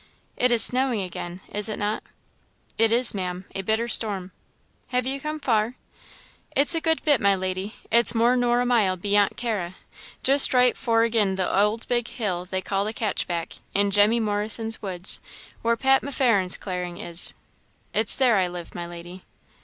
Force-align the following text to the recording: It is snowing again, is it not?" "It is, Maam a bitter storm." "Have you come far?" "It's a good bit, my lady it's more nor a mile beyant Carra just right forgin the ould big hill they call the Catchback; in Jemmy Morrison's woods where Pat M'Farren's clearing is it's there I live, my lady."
It 0.35 0.49
is 0.49 0.63
snowing 0.63 0.99
again, 1.01 1.41
is 1.51 1.69
it 1.69 1.77
not?" 1.77 2.01
"It 2.75 2.91
is, 2.91 3.13
Maam 3.13 3.45
a 3.53 3.61
bitter 3.61 3.87
storm." 3.87 4.31
"Have 4.87 5.05
you 5.05 5.21
come 5.21 5.39
far?" 5.39 5.75
"It's 6.55 6.73
a 6.73 6.81
good 6.81 7.03
bit, 7.03 7.21
my 7.21 7.35
lady 7.35 7.75
it's 7.91 8.15
more 8.15 8.35
nor 8.35 8.61
a 8.61 8.65
mile 8.65 8.97
beyant 8.97 9.37
Carra 9.37 9.75
just 10.23 10.55
right 10.55 10.75
forgin 10.75 11.35
the 11.35 11.45
ould 11.55 11.87
big 11.87 12.07
hill 12.07 12.45
they 12.45 12.63
call 12.63 12.83
the 12.83 12.93
Catchback; 12.93 13.59
in 13.75 13.91
Jemmy 13.91 14.19
Morrison's 14.19 14.81
woods 14.81 15.21
where 15.61 15.77
Pat 15.77 16.01
M'Farren's 16.01 16.57
clearing 16.57 16.97
is 16.97 17.35
it's 17.93 18.15
there 18.15 18.37
I 18.37 18.47
live, 18.47 18.73
my 18.73 18.87
lady." 18.87 19.23